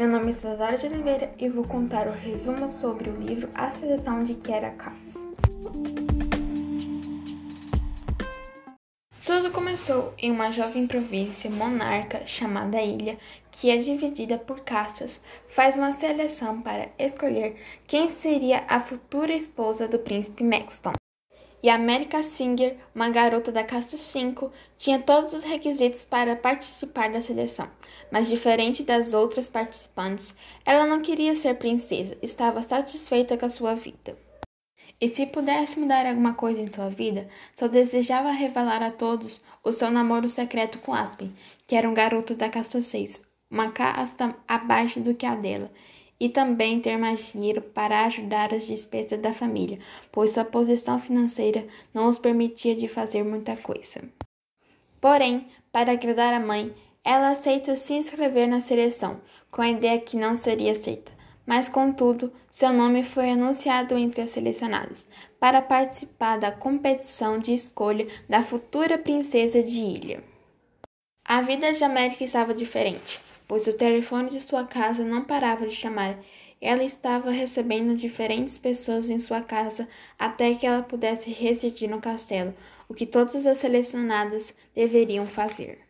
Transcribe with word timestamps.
Meu 0.00 0.08
nome 0.08 0.28
é 0.28 0.30
Isadora 0.30 0.78
de 0.78 0.86
Oliveira 0.86 1.30
e 1.38 1.46
vou 1.50 1.62
contar 1.62 2.08
o 2.08 2.12
resumo 2.12 2.66
sobre 2.66 3.10
o 3.10 3.16
livro 3.20 3.50
A 3.54 3.70
Seleção 3.70 4.20
de 4.20 4.32
Kiera 4.32 4.70
Katz. 4.70 5.12
Tudo 9.26 9.50
começou 9.52 10.14
em 10.16 10.30
uma 10.30 10.50
jovem 10.50 10.86
província 10.86 11.50
monarca 11.50 12.24
chamada 12.24 12.80
Ilha, 12.80 13.18
que 13.50 13.68
é 13.70 13.76
dividida 13.76 14.38
por 14.38 14.60
castas, 14.60 15.20
faz 15.50 15.76
uma 15.76 15.92
seleção 15.92 16.62
para 16.62 16.88
escolher 16.98 17.56
quem 17.86 18.08
seria 18.08 18.64
a 18.68 18.80
futura 18.80 19.34
esposa 19.34 19.86
do 19.86 19.98
príncipe 19.98 20.42
Maxton 20.42 20.94
e 21.62 21.68
America 21.68 22.22
Singer, 22.22 22.76
uma 22.94 23.10
garota 23.10 23.52
da 23.52 23.62
casta 23.62 23.96
5, 23.96 24.52
tinha 24.78 24.98
todos 24.98 25.32
os 25.32 25.42
requisitos 25.42 26.04
para 26.04 26.36
participar 26.36 27.10
da 27.10 27.20
seleção, 27.20 27.70
mas 28.10 28.28
diferente 28.28 28.82
das 28.82 29.12
outras 29.14 29.48
participantes, 29.48 30.34
ela 30.64 30.86
não 30.86 31.02
queria 31.02 31.36
ser 31.36 31.54
princesa, 31.54 32.16
estava 32.22 32.62
satisfeita 32.62 33.36
com 33.36 33.46
a 33.46 33.50
sua 33.50 33.74
vida. 33.74 34.16
E 35.00 35.08
se 35.08 35.26
pudesse 35.26 35.80
mudar 35.80 36.06
alguma 36.06 36.34
coisa 36.34 36.60
em 36.60 36.70
sua 36.70 36.90
vida, 36.90 37.26
só 37.56 37.68
desejava 37.68 38.30
revelar 38.30 38.82
a 38.82 38.90
todos 38.90 39.40
o 39.64 39.72
seu 39.72 39.90
namoro 39.90 40.28
secreto 40.28 40.78
com 40.78 40.92
Aspen, 40.92 41.34
que 41.66 41.74
era 41.74 41.88
um 41.88 41.94
garoto 41.94 42.34
da 42.34 42.50
casta 42.50 42.80
6, 42.82 43.22
uma 43.50 43.72
casta 43.72 44.36
abaixo 44.46 45.00
do 45.00 45.14
que 45.14 45.24
a 45.24 45.34
dela, 45.34 45.70
e 46.20 46.28
também 46.28 46.78
ter 46.78 46.98
mais 46.98 47.32
dinheiro 47.32 47.62
para 47.62 48.04
ajudar 48.04 48.52
as 48.52 48.66
despesas 48.66 49.18
da 49.18 49.32
família, 49.32 49.78
pois 50.12 50.34
sua 50.34 50.44
posição 50.44 51.00
financeira 51.00 51.66
não 51.94 52.06
os 52.06 52.18
permitia 52.18 52.76
de 52.76 52.86
fazer 52.86 53.24
muita 53.24 53.56
coisa. 53.56 54.02
Porém, 55.00 55.48
para 55.72 55.92
agradar 55.92 56.34
a 56.34 56.38
mãe, 56.38 56.74
ela 57.02 57.30
aceita 57.30 57.74
se 57.74 57.94
inscrever 57.94 58.46
na 58.46 58.60
seleção, 58.60 59.18
com 59.50 59.62
a 59.62 59.70
ideia 59.70 59.98
que 59.98 60.16
não 60.18 60.36
seria 60.36 60.72
aceita. 60.72 61.10
Mas, 61.46 61.68
contudo, 61.68 62.30
seu 62.50 62.70
nome 62.72 63.02
foi 63.02 63.30
anunciado 63.30 63.96
entre 63.96 64.20
as 64.20 64.30
selecionadas 64.30 65.08
para 65.40 65.62
participar 65.62 66.38
da 66.38 66.52
competição 66.52 67.38
de 67.38 67.54
escolha 67.54 68.06
da 68.28 68.42
futura 68.42 68.98
princesa 68.98 69.62
de 69.62 69.80
Ilha. 69.80 70.22
A 71.24 71.40
vida 71.40 71.72
de 71.72 71.82
América 71.82 72.22
estava 72.22 72.52
diferente 72.52 73.20
pois 73.50 73.66
o 73.66 73.72
telefone 73.72 74.30
de 74.30 74.38
sua 74.38 74.62
casa 74.62 75.04
não 75.04 75.24
parava 75.24 75.66
de 75.66 75.74
chamar. 75.74 76.16
Ela 76.60 76.84
estava 76.84 77.32
recebendo 77.32 77.96
diferentes 77.96 78.56
pessoas 78.56 79.10
em 79.10 79.18
sua 79.18 79.40
casa 79.40 79.88
até 80.16 80.54
que 80.54 80.64
ela 80.64 80.84
pudesse 80.84 81.32
residir 81.32 81.90
no 81.90 82.00
castelo, 82.00 82.54
o 82.88 82.94
que 82.94 83.04
todas 83.04 83.46
as 83.46 83.58
selecionadas 83.58 84.54
deveriam 84.72 85.26
fazer. 85.26 85.80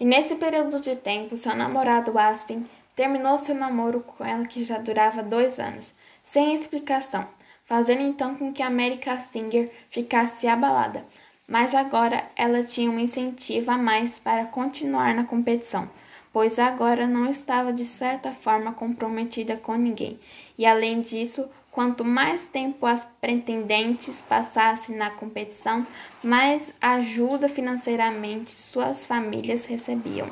E 0.00 0.04
nesse 0.06 0.36
período 0.36 0.80
de 0.80 0.96
tempo, 0.96 1.36
seu 1.36 1.54
namorado 1.54 2.18
Aspen 2.18 2.64
terminou 2.96 3.36
seu 3.36 3.54
namoro 3.54 4.00
com 4.00 4.24
ela 4.24 4.46
que 4.46 4.64
já 4.64 4.78
durava 4.78 5.22
dois 5.22 5.60
anos, 5.60 5.92
sem 6.22 6.54
explicação, 6.54 7.28
fazendo 7.66 8.00
então 8.00 8.34
com 8.34 8.50
que 8.50 8.62
America 8.62 9.20
Singer 9.20 9.70
ficasse 9.90 10.48
abalada. 10.48 11.04
Mas 11.46 11.74
agora 11.74 12.26
ela 12.34 12.62
tinha 12.64 12.90
um 12.90 12.98
incentivo 12.98 13.70
a 13.70 13.76
mais 13.76 14.18
para 14.18 14.46
continuar 14.46 15.14
na 15.14 15.24
competição 15.24 15.86
pois 16.32 16.58
agora 16.58 17.06
não 17.06 17.28
estava 17.28 17.72
de 17.72 17.84
certa 17.84 18.32
forma 18.32 18.72
comprometida 18.72 19.56
com 19.56 19.74
ninguém. 19.74 20.18
E 20.56 20.66
além 20.66 21.00
disso, 21.00 21.48
quanto 21.70 22.04
mais 22.04 22.46
tempo 22.46 22.86
as 22.86 23.06
pretendentes 23.20 24.20
passassem 24.20 24.96
na 24.96 25.10
competição, 25.10 25.86
mais 26.22 26.74
ajuda 26.80 27.48
financeiramente 27.48 28.52
suas 28.52 29.04
famílias 29.04 29.64
recebiam. 29.64 30.30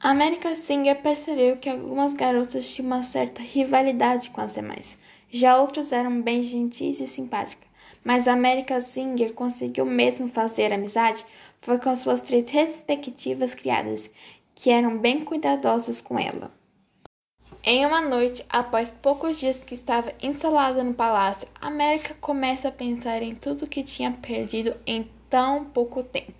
America 0.00 0.54
Singer 0.54 1.00
percebeu 1.00 1.56
que 1.56 1.70
algumas 1.70 2.12
garotas 2.12 2.68
tinham 2.68 2.88
uma 2.88 3.02
certa 3.02 3.42
rivalidade 3.42 4.30
com 4.30 4.40
as 4.40 4.54
demais, 4.54 4.98
já 5.30 5.56
outras 5.56 5.90
eram 5.90 6.20
bem 6.20 6.42
gentis 6.42 7.00
e 7.00 7.06
simpáticas. 7.06 7.66
Mas 8.04 8.28
America 8.28 8.80
Singer 8.80 9.32
conseguiu 9.32 9.84
mesmo 9.84 10.28
fazer 10.28 10.72
amizade 10.72 11.24
foi 11.60 11.80
com 11.80 11.96
suas 11.96 12.22
três 12.22 12.48
respectivas 12.48 13.52
criadas, 13.52 14.08
que 14.56 14.70
eram 14.70 14.96
bem 14.96 15.22
cuidadosas 15.22 16.00
com 16.00 16.18
ela. 16.18 16.50
Em 17.62 17.84
uma 17.84 18.00
noite, 18.00 18.42
após 18.48 18.90
poucos 18.90 19.38
dias 19.38 19.58
que 19.58 19.74
estava 19.74 20.14
instalada 20.22 20.82
no 20.82 20.94
palácio, 20.94 21.46
América 21.60 22.16
começa 22.20 22.68
a 22.68 22.72
pensar 22.72 23.22
em 23.22 23.34
tudo 23.34 23.66
que 23.66 23.82
tinha 23.82 24.10
perdido 24.12 24.74
em 24.86 25.10
tão 25.28 25.66
pouco 25.66 26.02
tempo. 26.02 26.32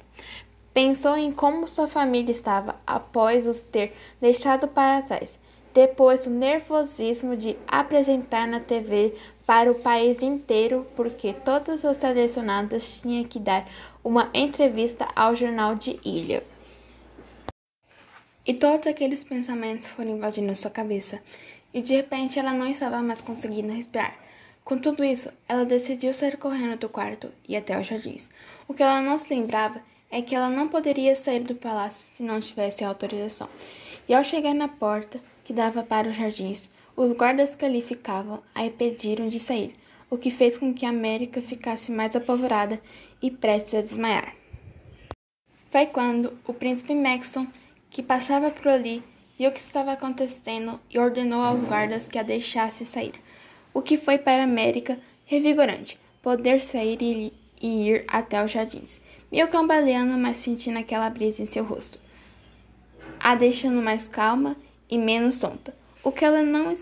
Pensou 0.73 1.15
em 1.15 1.31
como 1.31 1.69
sua 1.69 1.87
família 1.87 2.33
estava 2.33 2.77
após 2.87 3.47
os 3.47 3.61
ter 3.61 3.95
deixado 4.19 4.67
para 4.67 5.03
trás. 5.03 5.39
Depois, 5.75 6.27
o 6.27 6.31
nervosismo 6.31 7.37
de 7.37 7.55
apresentar 7.69 8.49
na 8.49 8.61
TV 8.61 9.15
para 9.45 9.71
o 9.71 9.75
país 9.75 10.23
inteiro, 10.23 10.87
porque 10.97 11.35
todas 11.35 11.85
as 11.85 11.99
selecionadas 11.99 13.01
tinham 13.03 13.25
que 13.25 13.39
dar 13.39 13.69
uma 14.03 14.31
entrevista 14.33 15.07
ao 15.15 15.37
jornal 15.37 15.75
de 15.75 16.01
Ilha. 16.03 16.43
E 18.47 18.55
todos 18.55 18.87
aqueles 18.87 19.25
pensamentos 19.25 19.89
foram 19.89 20.17
invadindo 20.17 20.55
sua 20.55 20.71
cabeça, 20.71 21.21
e 21.75 21.83
de 21.83 21.95
repente 21.97 22.39
ela 22.39 22.55
não 22.55 22.69
estava 22.69 23.03
mais 23.03 23.21
conseguindo 23.21 23.73
respirar. 23.73 24.17
Com 24.65 24.79
tudo 24.79 25.03
isso, 25.03 25.33
ela 25.49 25.65
decidiu 25.65 26.13
sair 26.13 26.37
correndo 26.37 26.79
do 26.79 26.89
quarto 26.89 27.33
e 27.49 27.57
até 27.57 27.79
os 27.79 27.87
jardins. 27.87 28.31
O 28.69 28.75
que 28.75 28.85
ela 28.85 29.03
não 29.03 29.19
se 29.19 29.35
lembrava 29.35 29.83
é 30.11 30.23
que 30.23 30.35
ela 30.35 30.49
não 30.49 30.69
poderia 30.69 31.17
sair 31.17 31.41
do 31.41 31.57
palácio 31.57 32.09
se 32.15 32.23
não 32.23 32.41
tivesse 32.41 32.85
autorização. 32.85 33.49
E 34.09 34.15
ao 34.15 34.23
chegar 34.23 34.55
na 34.55 34.69
porta 34.69 35.21
que 35.43 35.53
dava 35.53 35.83
para 35.83 36.09
os 36.09 36.15
jardins, 36.15 36.69
os 36.97 37.13
guardas 37.13 37.57
que 37.57 37.65
ali 37.65 37.83
ficavam 37.83 38.43
a 38.55 38.65
impediram 38.65 39.29
de 39.29 39.41
sair, 39.41 39.75
o 40.09 40.17
que 40.17 40.31
fez 40.31 40.57
com 40.57 40.73
que 40.73 40.87
a 40.87 40.91
América 40.91 41.43
ficasse 41.43 41.91
mais 41.91 42.15
apavorada 42.15 42.81
e 43.21 43.29
prestes 43.29 43.75
a 43.75 43.83
desmaiar. 43.83 44.35
Foi 45.69 45.87
quando 45.87 46.39
o 46.47 46.55
príncipe 46.55 46.95
Maxon 46.95 47.47
que 47.97 48.03
passava 48.03 48.51
por 48.51 48.69
ali 48.69 49.03
viu 49.39 49.49
o 49.49 49.53
que 49.53 49.59
estava 49.59 49.93
acontecendo 49.93 50.79
e 50.91 50.99
ordenou 50.99 51.41
aos 51.41 51.65
guardas 51.65 52.07
que 52.07 52.19
a 52.19 52.23
deixasse 52.23 52.85
sair, 52.85 53.15
o 53.73 53.81
que 53.81 53.97
foi 53.97 54.19
para 54.19 54.45
América 54.45 55.01
revigorante, 55.25 55.99
poder 56.21 56.61
sair 56.61 56.99
e, 57.01 57.33
e 57.59 57.89
ir 57.89 58.05
até 58.07 58.45
os 58.45 58.51
jardins, 58.51 59.01
meio 59.33 59.49
cambaleando, 59.49 60.19
mas 60.19 60.37
sentindo 60.37 60.79
aquela 60.79 61.09
brisa 61.09 61.41
em 61.41 61.47
seu 61.47 61.65
rosto, 61.65 61.99
a 63.19 63.35
deixando 63.35 63.81
mais 63.81 64.07
calma 64.07 64.55
e 64.91 64.99
menos 64.99 65.41
tonta. 65.41 65.75
O 66.03 66.13
que 66.13 66.23
ela 66.23 66.43
não 66.43 66.77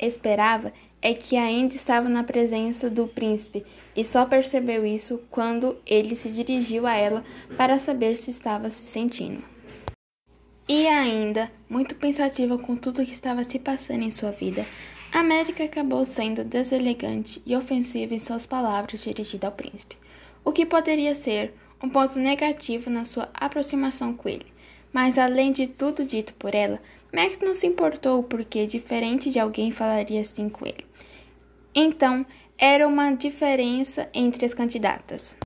esperava 0.00 0.72
é 1.00 1.14
que 1.14 1.36
ainda 1.36 1.76
estava 1.76 2.08
na 2.08 2.24
presença 2.24 2.90
do 2.90 3.06
príncipe 3.06 3.64
e 3.94 4.02
só 4.02 4.24
percebeu 4.24 4.84
isso 4.84 5.22
quando 5.30 5.76
ele 5.86 6.16
se 6.16 6.32
dirigiu 6.32 6.84
a 6.84 6.96
ela 6.96 7.22
para 7.56 7.78
saber 7.78 8.16
se 8.16 8.32
estava 8.32 8.70
se 8.70 8.88
sentindo. 8.88 9.52
E 10.74 10.88
ainda, 10.88 11.52
muito 11.68 11.94
pensativa 11.94 12.56
com 12.56 12.74
tudo 12.74 13.04
que 13.04 13.12
estava 13.12 13.44
se 13.44 13.58
passando 13.58 14.04
em 14.04 14.10
sua 14.10 14.30
vida, 14.30 14.64
América 15.12 15.64
acabou 15.64 16.02
sendo 16.06 16.42
deselegante 16.44 17.42
e 17.44 17.54
ofensiva 17.54 18.14
em 18.14 18.18
suas 18.18 18.46
palavras 18.46 19.04
dirigidas 19.04 19.50
ao 19.50 19.54
príncipe, 19.54 19.98
o 20.42 20.50
que 20.50 20.64
poderia 20.64 21.14
ser 21.14 21.52
um 21.82 21.90
ponto 21.90 22.18
negativo 22.18 22.88
na 22.88 23.04
sua 23.04 23.28
aproximação 23.34 24.14
com 24.14 24.30
ele. 24.30 24.46
Mas 24.90 25.18
além 25.18 25.52
de 25.52 25.66
tudo 25.66 26.06
dito 26.06 26.32
por 26.32 26.54
ela, 26.54 26.80
Max 27.12 27.36
não 27.42 27.54
se 27.54 27.66
importou 27.66 28.22
porque 28.22 28.66
diferente 28.66 29.30
de 29.30 29.38
alguém 29.38 29.72
falaria 29.72 30.22
assim 30.22 30.48
com 30.48 30.64
ele. 30.64 30.86
Então, 31.74 32.24
era 32.56 32.88
uma 32.88 33.12
diferença 33.12 34.08
entre 34.14 34.46
as 34.46 34.54
candidatas. 34.54 35.36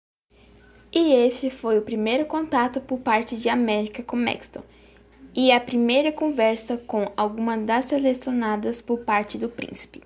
E 0.92 1.12
esse 1.12 1.50
foi 1.50 1.78
o 1.78 1.82
primeiro 1.82 2.26
contato 2.26 2.80
por 2.80 3.00
parte 3.00 3.36
de 3.36 3.48
América 3.48 4.04
com 4.04 4.14
Maxton 4.14 4.62
e 5.36 5.52
a 5.52 5.60
primeira 5.60 6.10
conversa 6.10 6.78
com 6.78 7.12
alguma 7.14 7.58
das 7.58 7.84
selecionadas 7.84 8.80
por 8.80 9.00
parte 9.00 9.36
do 9.36 9.50
príncipe. 9.50 10.02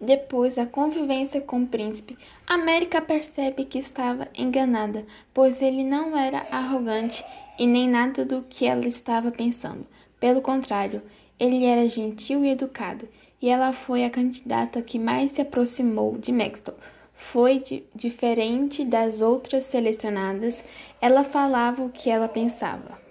Depois 0.00 0.54
da 0.54 0.64
convivência 0.64 1.40
com 1.40 1.64
o 1.64 1.66
príncipe, 1.66 2.16
América 2.46 3.02
percebe 3.02 3.64
que 3.64 3.80
estava 3.80 4.28
enganada, 4.38 5.04
pois 5.34 5.60
ele 5.60 5.82
não 5.82 6.16
era 6.16 6.46
arrogante 6.48 7.24
e 7.58 7.66
nem 7.66 7.88
nada 7.88 8.24
do 8.24 8.42
que 8.42 8.66
ela 8.66 8.86
estava 8.86 9.32
pensando. 9.32 9.84
Pelo 10.20 10.40
contrário, 10.40 11.02
ele 11.36 11.64
era 11.64 11.88
gentil 11.88 12.44
e 12.44 12.50
educado, 12.50 13.08
e 13.40 13.48
ela 13.48 13.72
foi 13.72 14.04
a 14.04 14.10
candidata 14.10 14.80
que 14.80 14.96
mais 14.96 15.32
se 15.32 15.40
aproximou 15.40 16.16
de 16.16 16.30
Maxton. 16.30 16.74
Foi 17.14 17.58
de, 17.58 17.82
diferente 17.92 18.84
das 18.84 19.20
outras 19.20 19.64
selecionadas, 19.64 20.62
ela 21.00 21.24
falava 21.24 21.82
o 21.82 21.90
que 21.90 22.08
ela 22.08 22.28
pensava. 22.28 23.01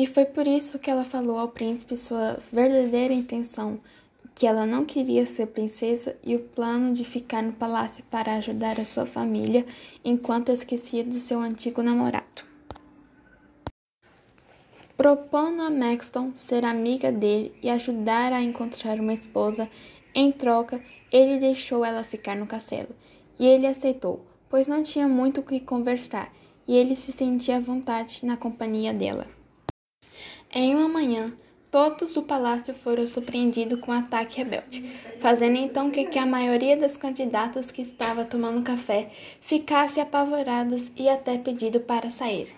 E 0.00 0.06
foi 0.06 0.24
por 0.24 0.46
isso 0.46 0.78
que 0.78 0.90
ela 0.90 1.04
falou 1.04 1.38
ao 1.38 1.48
príncipe 1.48 1.94
sua 1.94 2.38
verdadeira 2.50 3.12
intenção, 3.12 3.78
que 4.34 4.46
ela 4.46 4.64
não 4.64 4.86
queria 4.86 5.26
ser 5.26 5.48
princesa 5.48 6.16
e 6.24 6.34
o 6.34 6.38
plano 6.40 6.94
de 6.94 7.04
ficar 7.04 7.42
no 7.42 7.52
palácio 7.52 8.02
para 8.10 8.36
ajudar 8.36 8.80
a 8.80 8.84
sua 8.86 9.04
família 9.04 9.66
enquanto 10.02 10.52
esquecia 10.52 11.04
do 11.04 11.20
seu 11.20 11.38
antigo 11.38 11.82
namorado. 11.82 12.48
propondo 14.96 15.60
a 15.60 15.70
Maxton 15.70 16.32
ser 16.34 16.64
amiga 16.64 17.12
dele 17.12 17.54
e 17.62 17.68
ajudar 17.68 18.32
a 18.32 18.42
encontrar 18.42 18.98
uma 18.98 19.12
esposa. 19.12 19.68
Em 20.14 20.32
troca, 20.32 20.82
ele 21.12 21.38
deixou 21.38 21.84
ela 21.84 22.04
ficar 22.04 22.36
no 22.36 22.46
castelo, 22.46 22.96
e 23.38 23.46
ele 23.46 23.66
aceitou, 23.66 24.24
pois 24.48 24.66
não 24.66 24.82
tinha 24.82 25.06
muito 25.06 25.40
o 25.40 25.42
que 25.42 25.60
conversar, 25.60 26.32
e 26.66 26.74
ele 26.74 26.96
se 26.96 27.12
sentia 27.12 27.58
à 27.58 27.60
vontade 27.60 28.24
na 28.24 28.38
companhia 28.38 28.94
dela. 28.94 29.39
Em 30.52 30.74
uma 30.74 30.88
manhã, 30.88 31.32
todos 31.70 32.14
do 32.14 32.24
palácio 32.24 32.74
foram 32.74 33.06
surpreendidos 33.06 33.78
com 33.78 33.92
um 33.92 33.94
ataque 33.94 34.38
rebelde, 34.38 34.82
fazendo 35.20 35.56
então 35.56 35.92
que, 35.92 36.06
que 36.06 36.18
a 36.18 36.26
maioria 36.26 36.76
das 36.76 36.96
candidatas 36.96 37.70
que 37.70 37.82
estava 37.82 38.24
tomando 38.24 38.60
café 38.64 39.10
ficasse 39.40 40.00
apavoradas 40.00 40.90
e 40.96 41.08
até 41.08 41.38
pedido 41.38 41.78
para 41.78 42.10
sair. 42.10 42.48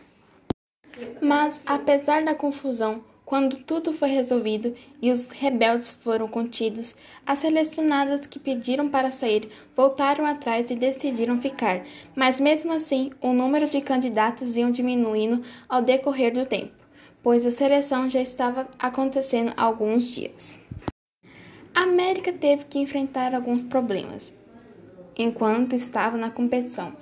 Mas, 1.21 1.61
apesar 1.67 2.25
da 2.25 2.35
confusão, 2.35 3.05
quando 3.27 3.59
tudo 3.59 3.93
foi 3.93 4.09
resolvido 4.09 4.75
e 5.03 5.11
os 5.11 5.31
rebeldes 5.31 5.91
foram 5.91 6.27
contidos, 6.29 6.95
as 7.27 7.41
selecionadas 7.41 8.27
que 8.27 8.39
pediram 8.39 8.89
para 8.89 9.13
sair 9.13 9.51
voltaram 9.77 10.25
atrás 10.25 10.71
e 10.71 10.75
decidiram 10.75 11.39
ficar, 11.43 11.85
mas 12.17 12.41
mesmo 12.41 12.73
assim 12.73 13.11
o 13.21 13.35
número 13.35 13.69
de 13.69 13.83
candidatos 13.83 14.57
iam 14.57 14.71
diminuindo 14.71 15.43
ao 15.69 15.83
decorrer 15.83 16.33
do 16.33 16.47
tempo, 16.47 16.82
pois 17.23 17.47
a 17.47 17.51
seleção 17.51 18.11
já 18.11 18.21
estava 18.21 18.69
acontecendo 18.79 19.53
há 19.57 19.63
alguns 19.65 20.05
dias. 20.05 20.59
A 21.75 21.83
América 21.83 22.33
teve 22.33 22.65
que 22.65 22.79
enfrentar 22.79 23.35
alguns 23.35 23.63
problemas 23.63 24.33
enquanto 25.17 25.75
estava 25.75 26.17
na 26.17 26.31
competição 26.31 26.95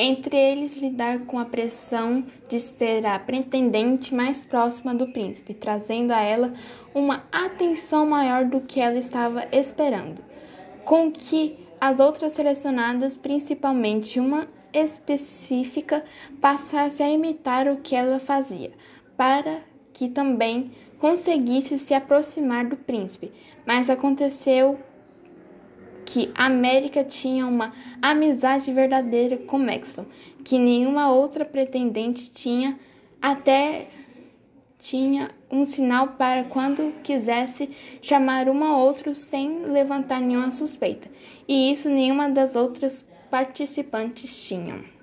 entre 0.00 0.36
eles 0.36 0.76
lidar 0.76 1.26
com 1.26 1.40
a 1.40 1.44
pressão 1.44 2.24
de 2.48 2.60
ser 2.60 3.04
a 3.04 3.18
pretendente 3.18 4.14
mais 4.14 4.44
próxima 4.44 4.94
do 4.94 5.08
príncipe, 5.08 5.52
trazendo 5.52 6.12
a 6.12 6.20
ela 6.20 6.54
uma 6.94 7.24
atenção 7.32 8.06
maior 8.06 8.44
do 8.44 8.60
que 8.60 8.80
ela 8.80 8.96
estava 8.96 9.48
esperando, 9.50 10.22
com 10.84 11.10
que 11.10 11.58
as 11.80 11.98
outras 11.98 12.32
selecionadas, 12.32 13.16
principalmente 13.16 14.20
uma 14.20 14.46
específica, 14.72 16.04
passasse 16.40 17.02
a 17.02 17.10
imitar 17.10 17.66
o 17.66 17.78
que 17.78 17.96
ela 17.96 18.20
fazia, 18.20 18.70
para 19.16 19.62
que 19.98 20.08
também 20.08 20.70
conseguisse 21.00 21.76
se 21.76 21.92
aproximar 21.92 22.64
do 22.68 22.76
príncipe. 22.76 23.32
Mas 23.66 23.90
aconteceu 23.90 24.78
que 26.04 26.30
América 26.36 27.02
tinha 27.02 27.44
uma 27.44 27.72
amizade 28.00 28.72
verdadeira 28.72 29.36
com 29.36 29.58
Maxon, 29.58 30.06
que 30.44 30.56
nenhuma 30.56 31.10
outra 31.10 31.44
pretendente 31.44 32.30
tinha, 32.30 32.78
até 33.20 33.88
tinha 34.78 35.32
um 35.50 35.64
sinal 35.64 36.10
para 36.10 36.44
quando 36.44 36.94
quisesse 37.02 37.68
chamar 38.00 38.48
uma 38.48 38.76
ou 38.76 38.86
outra 38.86 39.12
sem 39.14 39.64
levantar 39.64 40.20
nenhuma 40.20 40.52
suspeita, 40.52 41.10
e 41.48 41.72
isso 41.72 41.90
nenhuma 41.90 42.30
das 42.30 42.54
outras 42.54 43.04
participantes 43.28 44.46
tinham. 44.46 44.97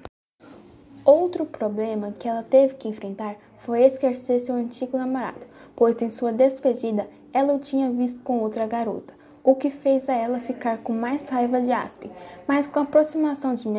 Outro 1.06 1.46
problema 1.46 2.12
que 2.12 2.28
ela 2.28 2.44
teve 2.44 2.74
que 2.74 2.90
enfrentar 2.90 3.38
foi 3.60 3.84
esquecer 3.84 4.42
seu 4.42 4.56
antigo 4.56 4.98
namorado, 4.98 5.46
pois 5.76 6.02
em 6.02 6.10
sua 6.10 6.34
despedida 6.34 7.08
ela 7.32 7.54
o 7.54 7.60
tinha 7.60 7.90
visto 7.92 8.20
com 8.24 8.40
outra 8.40 8.68
garota 8.68 9.14
o 9.46 9.54
que 9.54 9.70
fez 9.70 10.10
a 10.10 10.14
ela 10.14 10.40
ficar 10.40 10.80
com 10.80 10.92
mais 10.92 11.30
raiva 11.30 11.62
de 11.62 11.72
Aspen. 11.72 12.12
Mas 12.48 12.66
com 12.66 12.80
a 12.80 12.82
aproximação 12.82 13.54
de 13.54 13.70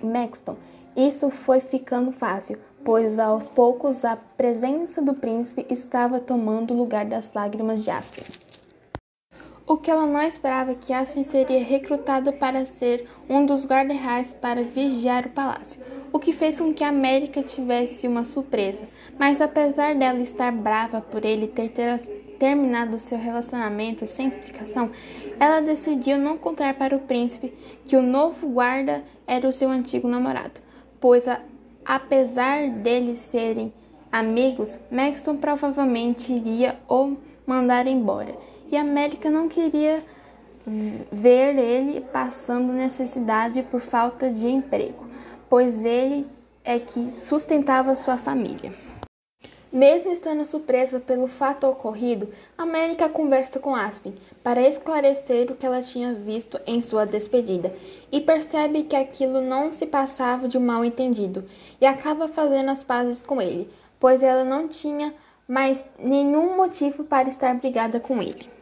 Maxton, 0.00 0.56
isso 0.96 1.28
foi 1.30 1.58
ficando 1.58 2.12
fácil, 2.12 2.58
pois 2.84 3.18
aos 3.18 3.46
poucos 3.48 4.04
a 4.04 4.16
presença 4.16 5.02
do 5.02 5.12
príncipe 5.12 5.66
estava 5.68 6.20
tomando 6.20 6.72
o 6.72 6.76
lugar 6.76 7.04
das 7.04 7.32
lágrimas 7.34 7.82
de 7.82 7.90
Aspen. 7.90 8.24
O 9.66 9.76
que 9.76 9.90
ela 9.90 10.06
não 10.06 10.22
esperava 10.22 10.70
é 10.70 10.76
que 10.76 10.92
Aspen 10.92 11.24
seria 11.24 11.62
recrutado 11.62 12.32
para 12.34 12.64
ser 12.64 13.08
um 13.28 13.44
dos 13.44 13.66
guarda-reis 13.66 14.32
para 14.32 14.62
vigiar 14.62 15.26
o 15.26 15.30
palácio, 15.30 15.82
o 16.16 16.18
que 16.18 16.32
fez 16.32 16.58
com 16.58 16.72
que 16.72 16.82
a 16.82 16.88
América 16.88 17.42
tivesse 17.42 18.08
uma 18.08 18.24
surpresa. 18.24 18.88
Mas 19.18 19.40
apesar 19.40 19.94
dela 19.94 20.20
estar 20.20 20.50
brava 20.50 21.00
por 21.00 21.24
ele 21.24 21.46
ter, 21.46 21.68
ter 21.68 21.98
terminado 22.38 22.98
seu 22.98 23.18
relacionamento 23.18 24.06
sem 24.06 24.28
explicação, 24.28 24.90
ela 25.38 25.60
decidiu 25.60 26.16
não 26.16 26.38
contar 26.38 26.74
para 26.74 26.96
o 26.96 27.00
príncipe 27.00 27.52
que 27.84 27.96
o 27.96 28.02
novo 28.02 28.48
guarda 28.48 29.04
era 29.26 29.46
o 29.46 29.52
seu 29.52 29.70
antigo 29.70 30.08
namorado, 30.08 30.60
pois, 30.98 31.28
a, 31.28 31.40
apesar 31.84 32.70
deles 32.70 33.18
serem 33.30 33.72
amigos, 34.10 34.78
Maxton 34.90 35.36
provavelmente 35.36 36.32
iria 36.32 36.78
o 36.88 37.16
mandar 37.46 37.86
embora, 37.86 38.34
e 38.70 38.76
América 38.76 39.28
não 39.28 39.48
queria 39.48 40.02
ver 41.12 41.58
ele 41.58 42.00
passando 42.00 42.72
necessidade 42.72 43.62
por 43.64 43.80
falta 43.80 44.30
de 44.30 44.48
emprego, 44.48 45.06
pois 45.48 45.84
ele 45.84 46.26
é 46.64 46.78
que 46.78 47.12
sustentava 47.16 47.94
sua 47.94 48.16
família. 48.16 48.72
Mesmo 49.72 50.10
estando 50.10 50.44
surpresa 50.44 50.98
pelo 50.98 51.26
fato 51.26 51.66
ocorrido, 51.66 52.28
América 52.56 53.08
conversa 53.08 53.60
com 53.60 53.74
Aspen 53.74 54.14
para 54.42 54.66
esclarecer 54.66 55.50
o 55.50 55.54
que 55.54 55.66
ela 55.66 55.82
tinha 55.82 56.14
visto 56.14 56.58
em 56.66 56.80
sua 56.80 57.04
despedida 57.04 57.74
e 58.10 58.20
percebe 58.20 58.84
que 58.84 58.96
aquilo 58.96 59.40
não 59.40 59.70
se 59.70 59.84
passava 59.84 60.48
de 60.48 60.56
um 60.56 60.62
mal 60.64 60.84
entendido 60.84 61.44
e 61.80 61.84
acaba 61.84 62.26
fazendo 62.26 62.70
as 62.70 62.82
pazes 62.82 63.22
com 63.22 63.40
ele, 63.42 63.68
pois 64.00 64.22
ela 64.22 64.44
não 64.44 64.66
tinha 64.66 65.12
mais 65.46 65.84
nenhum 65.98 66.56
motivo 66.56 67.04
para 67.04 67.28
estar 67.28 67.54
brigada 67.56 68.00
com 68.00 68.22
ele. 68.22 68.55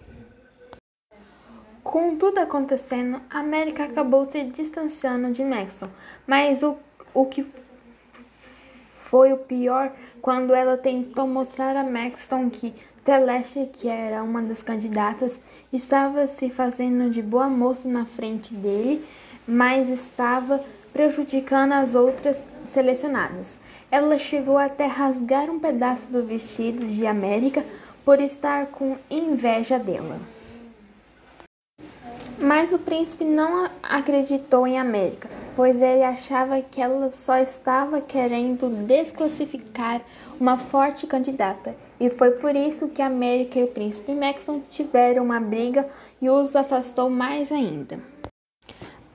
Com 1.85 2.17
tudo 2.17 2.39
acontecendo, 2.39 3.21
América 3.29 3.85
acabou 3.85 4.25
se 4.25 4.43
distanciando 4.45 5.31
de 5.33 5.45
Maxon, 5.45 5.91
mas 6.27 6.63
o, 6.63 6.79
o 7.13 7.27
que 7.27 7.47
foi 9.01 9.35
o 9.35 9.37
pior 9.37 9.93
quando 10.23 10.55
ela 10.55 10.79
tentou 10.79 11.27
mostrar 11.27 11.77
a 11.77 11.85
Maxton 11.85 12.49
que 12.49 12.75
Celeste, 13.05 13.69
que 13.71 13.87
era 13.87 14.23
uma 14.23 14.41
das 14.41 14.63
candidatas, 14.63 15.39
estava 15.71 16.27
se 16.27 16.49
fazendo 16.49 17.11
de 17.11 17.21
boa 17.21 17.49
moça 17.49 17.87
na 17.87 18.07
frente 18.07 18.55
dele, 18.55 19.05
mas 19.47 19.91
estava 19.91 20.65
prejudicando 20.91 21.73
as 21.73 21.95
outras 21.95 22.39
selecionadas. 22.73 23.59
Ela 23.91 24.19
chegou 24.19 24.57
até 24.57 24.87
rasgar 24.87 25.51
um 25.51 25.61
pedaço 25.61 26.11
do 26.11 26.25
vestido 26.25 26.87
de 26.87 27.07
América 27.07 27.63
por 28.07 28.23
estar 28.23 28.69
com 28.69 28.97
inveja 29.11 29.79
dela. 29.79 30.19
Mas 32.39 32.73
o 32.73 32.79
príncipe 32.79 33.25
não 33.25 33.69
acreditou 33.83 34.67
em 34.67 34.79
América 34.79 35.29
pois 35.57 35.81
ele 35.81 36.03
achava 36.03 36.61
que 36.61 36.81
ela 36.81 37.11
só 37.13 37.39
estava 37.39 38.01
querendo 38.01 38.69
desclassificar 38.87 40.01
uma 40.39 40.59
forte 40.59 41.07
candidata, 41.07 41.75
e 42.01 42.11
foi 42.11 42.33
por 42.33 42.57
isso 42.57 42.89
que 42.89 43.01
América 43.01 43.59
e 43.59 43.65
o 43.65 43.69
príncipe 43.69 44.13
Maxon 44.13 44.61
tiveram 44.61 45.25
uma 45.25 45.41
briga 45.41 45.89
e 46.21 46.29
os 46.29 46.57
afastou 46.57 47.09
mais 47.09 47.53
ainda. 47.53 47.99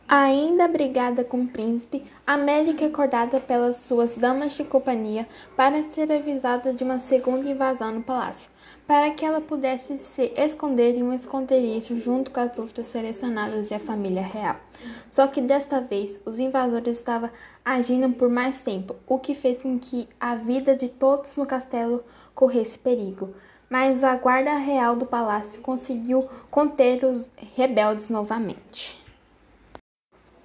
Ainda 0.08 0.68
brigada 0.68 1.24
com 1.24 1.42
o 1.42 1.48
príncipe, 1.48 2.04
América 2.26 2.84
é 2.84 2.88
acordada 2.88 3.40
pelas 3.40 3.78
suas 3.78 4.18
damas 4.18 4.54
de 4.54 4.64
companhia 4.64 5.28
para 5.56 5.84
ser 5.84 6.12
avisada 6.12 6.74
de 6.74 6.84
uma 6.84 6.98
segunda 6.98 7.48
invasão 7.48 7.92
no 7.92 8.02
palácio 8.02 8.50
para 8.90 9.12
que 9.12 9.24
ela 9.24 9.40
pudesse 9.40 10.00
se 10.00 10.34
esconder 10.36 10.98
em 10.98 11.04
um 11.04 11.14
esconderijo 11.14 12.00
junto 12.02 12.32
com 12.32 12.40
as 12.40 12.58
outras 12.58 12.88
selecionadas 12.88 13.70
e 13.70 13.76
a 13.76 13.80
família 13.80 14.24
real. 14.24 14.56
Só 15.12 15.28
que 15.28 15.42
desta 15.42 15.80
vez 15.80 16.20
os 16.26 16.40
invasores 16.40 16.98
estavam 16.98 17.30
agindo 17.64 18.12
por 18.16 18.30
mais 18.30 18.64
tempo, 18.64 18.96
o 19.06 19.20
que 19.20 19.36
fez 19.36 19.62
com 19.62 19.78
que 19.78 20.10
a 20.20 20.34
vida 20.34 20.76
de 20.76 20.90
todos 20.90 21.38
no 21.38 21.46
castelo 21.46 22.04
corresse 22.34 22.80
perigo. 22.80 23.32
Mas 23.70 24.04
a 24.04 24.16
guarda 24.16 24.58
real 24.58 24.96
do 24.96 25.06
palácio 25.06 25.62
conseguiu 25.62 26.28
conter 26.50 27.06
os 27.06 27.30
rebeldes 27.56 28.10
novamente. 28.10 29.00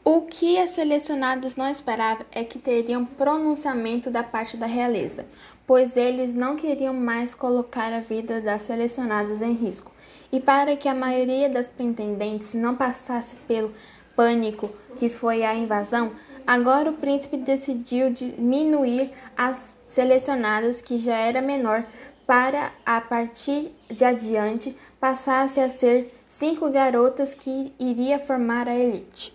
O 0.07 0.21
que 0.21 0.59
as 0.59 0.73
selecionadas 0.73 1.57
não 1.57 1.67
esperavam 1.67 2.27
é 2.31 2.45
que 2.45 2.59
teriam 2.59 3.07
pronunciamento 3.07 4.11
da 4.11 4.23
parte 4.23 4.55
da 4.55 4.67
realeza, 4.67 5.25
pois 5.67 5.97
eles 5.97 6.35
não 6.35 6.57
queriam 6.57 6.95
mais 6.95 7.35
colocar 7.35 7.93
a 7.93 8.01
vida 8.01 8.41
das 8.41 8.63
selecionadas 8.63 9.41
em 9.43 9.53
risco. 9.53 9.93
E 10.31 10.41
para 10.41 10.77
que 10.77 10.89
a 10.89 10.95
maioria 10.95 11.49
das 11.49 11.67
pretendentes 11.67 12.55
não 12.55 12.75
passasse 12.77 13.37
pelo 13.49 13.73
pânico 14.17 14.71
que 14.97 15.09
foi 15.09 15.45
a 15.45 15.55
invasão, 15.55 16.13
agora 16.47 16.91
o 16.91 16.95
príncipe 16.95 17.37
decidiu 17.37 18.11
diminuir 18.11 19.13
as 19.37 19.75
selecionadas 19.89 20.81
que 20.81 20.99
já 20.99 21.17
era 21.17 21.41
menor 21.41 21.85
para 22.27 22.73
a 22.85 23.01
partir 23.01 23.73
de 23.91 24.05
adiante 24.05 24.77
passasse 24.99 25.61
a 25.61 25.69
ser 25.69 26.13
cinco 26.27 26.71
garotas 26.71 27.35
que 27.35 27.73
iria 27.79 28.19
formar 28.19 28.69
a 28.69 28.75
elite. 28.75 29.35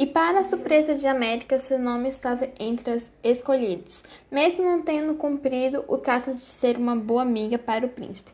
E 0.00 0.06
para 0.06 0.40
a 0.40 0.44
surpresa 0.44 0.94
de 0.94 1.06
América, 1.06 1.58
seu 1.58 1.78
nome 1.78 2.08
estava 2.08 2.48
entre 2.58 2.90
as 2.90 3.10
escolhidos, 3.22 4.02
mesmo 4.30 4.64
não 4.64 4.80
tendo 4.80 5.14
cumprido 5.14 5.84
o 5.86 5.98
trato 5.98 6.32
de 6.32 6.42
ser 6.42 6.78
uma 6.78 6.96
boa 6.96 7.20
amiga 7.20 7.58
para 7.58 7.84
o 7.84 7.88
príncipe, 7.90 8.32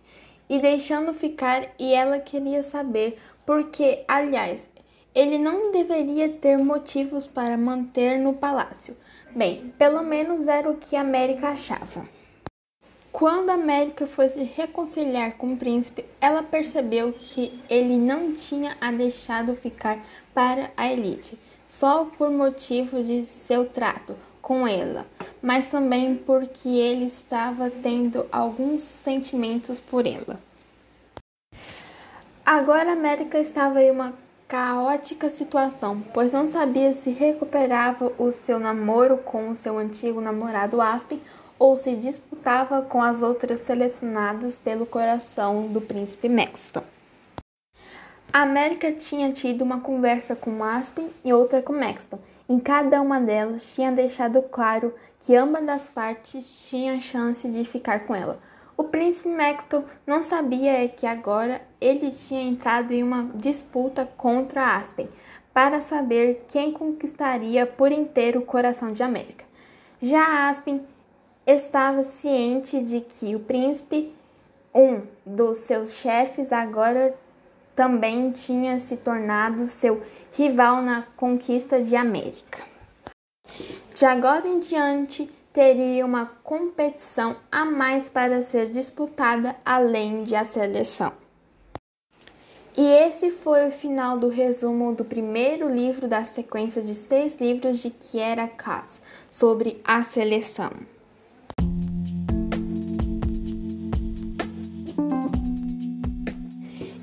e 0.49 0.61
deixando 0.61 1.13
ficar, 1.13 1.67
e 1.77 1.93
ela 1.93 2.21
queria 2.21 2.63
saber 2.63 3.19
porque, 3.45 4.05
aliás, 4.07 4.69
ele 5.13 5.39
não 5.39 5.73
deveria 5.73 6.29
ter 6.29 6.57
motivos 6.57 7.27
para 7.27 7.59
manter 7.59 8.17
no 8.21 8.33
palácio. 8.35 8.97
Bem, 9.35 9.75
pelo 9.77 10.05
menos 10.05 10.47
era 10.47 10.71
o 10.71 10.77
que 10.77 10.95
América 10.95 11.49
achava. 11.49 12.09
Quando 13.11 13.51
América 13.51 14.07
foi 14.07 14.29
se 14.29 14.45
reconciliar 14.45 15.37
com 15.37 15.55
o 15.55 15.57
príncipe, 15.57 16.05
ela 16.21 16.45
percebeu 16.45 17.13
que 17.13 17.61
ele 17.69 17.97
não 17.97 18.35
tinha 18.35 18.77
a 18.81 18.93
deixado 18.93 19.57
ficar 19.57 19.99
para 20.33 20.71
a 20.77 20.93
elite 20.93 21.37
só 21.67 22.05
por 22.05 22.31
motivo 22.31 23.03
de 23.03 23.25
seu 23.25 23.67
trato 23.67 24.15
com 24.41 24.67
ela, 24.67 25.05
mas 25.43 25.71
também 25.71 26.15
porque 26.15 26.69
ele 26.69 27.07
estava 27.07 27.71
tendo 27.71 28.27
alguns 28.31 28.83
sentimentos 28.83 29.81
por 29.81 30.07
ela. 30.07 30.39
Agora 32.45 32.93
América 32.93 33.41
estava 33.41 33.83
em 33.83 33.91
uma 33.91 34.15
caótica 34.47 35.29
situação, 35.29 36.01
pois 36.15 36.31
não 36.31 36.47
sabia 36.47 36.95
se 36.95 37.11
recuperava 37.11 38.13
o 38.17 38.31
seu 38.31 38.61
namoro 38.61 39.19
com 39.19 39.51
o 39.51 39.55
seu 39.57 39.77
antigo 39.79 40.21
namorado 40.21 40.81
Aspen 40.81 41.21
ou 41.59 41.77
se 41.77 41.97
disputava 41.97 42.83
com 42.83 43.03
as 43.03 43.23
outras 43.23 43.61
selecionadas 43.61 44.59
pelo 44.59 44.87
coração 44.87 45.67
do 45.67 45.81
príncipe 45.81 46.29
Maxton. 46.29 46.85
A 48.37 48.43
América 48.43 48.93
tinha 48.93 49.33
tido 49.33 49.63
uma 49.63 49.81
conversa 49.81 50.37
com 50.37 50.63
Aspen 50.63 51.11
e 51.25 51.33
outra 51.33 51.63
com 51.63 51.73
Maxton. 51.73 52.19
Em 52.47 52.61
cada 52.61 53.01
uma 53.01 53.19
delas 53.19 53.75
tinha 53.75 53.91
deixado 53.91 54.43
claro 54.43 54.95
que 55.19 55.35
ambas 55.35 55.67
as 55.67 55.89
partes 55.89 56.69
tinham 56.69 57.01
chance 57.01 57.51
de 57.51 57.65
ficar 57.65 58.01
com 58.01 58.15
ela. 58.15 58.39
O 58.77 58.85
príncipe 58.85 59.31
Maxton 59.31 59.85
não 60.07 60.23
sabia 60.23 60.87
que 60.87 61.07
agora 61.07 61.63
ele 61.81 62.11
tinha 62.11 62.43
entrado 62.43 62.93
em 62.93 63.03
uma 63.03 63.31
disputa 63.37 64.05
contra 64.19 64.77
Aspen 64.77 65.09
para 65.55 65.81
saber 65.81 66.45
quem 66.47 66.73
conquistaria 66.73 67.65
por 67.65 67.91
inteiro 67.91 68.41
o 68.41 68.45
coração 68.45 68.93
de 68.93 69.03
América. 69.03 69.47
Já 69.99 70.51
Aspen 70.51 70.87
estava 71.47 72.05
ciente 72.05 72.83
de 72.83 73.01
que 73.01 73.35
o 73.35 73.41
príncipe, 73.41 74.15
um 74.75 75.01
dos 75.25 75.57
seus 75.61 75.93
chefes, 75.93 76.53
agora 76.53 77.15
também 77.77 78.31
tinha 78.31 78.79
se 78.79 78.97
tornado 78.97 79.67
seu 79.67 80.03
rival 80.33 80.83
na 80.83 81.03
conquista 81.03 81.81
de 81.81 81.95
América. 81.95 82.65
De 83.95 84.05
agora 84.05 84.49
em 84.49 84.59
diante, 84.59 85.31
teria 85.53 86.05
uma 86.05 86.27
competição 86.43 87.37
a 87.53 87.65
mais 87.65 88.09
para 88.09 88.43
ser 88.43 88.69
disputada 88.69 89.55
além 89.65 90.25
de 90.25 90.35
a 90.35 90.45
seleção. 90.45 91.13
E 92.77 92.85
esse 92.85 93.31
foi 93.31 93.69
o 93.69 93.73
final 93.73 94.19
do 94.19 94.29
resumo 94.29 94.95
do 94.95 95.05
primeiro 95.05 95.67
livro 95.69 96.07
da 96.07 96.25
sequência 96.25 96.83
de 96.83 96.95
seis 96.95 97.35
livros 97.37 97.79
de 97.79 97.91
Kiera 97.91 98.49
Kass 98.49 99.01
sobre 99.31 99.81
a 99.83 100.03
seleção. 100.03 100.71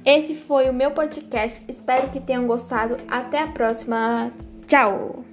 Esse 0.06 0.36
foi 0.36 0.70
o 0.70 0.74
meu 0.74 0.92
podcast. 0.92 1.64
Espero 1.68 2.10
que 2.10 2.20
tenham 2.20 2.46
gostado. 2.46 2.98
Até 3.08 3.40
a 3.40 3.48
próxima. 3.48 4.32
Tchau! 4.68 5.33